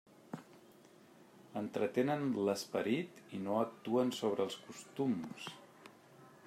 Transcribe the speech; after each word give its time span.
Entretenen 1.61 2.25
l'esperit 2.47 3.21
i 3.39 3.41
no 3.49 3.59
actuen 3.67 4.15
sobre 4.23 4.49
els 4.49 4.57
costums. 4.65 5.51